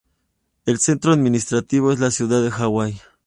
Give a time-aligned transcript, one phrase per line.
[0.65, 2.99] El centro administrativo es la ciudad de Hawai.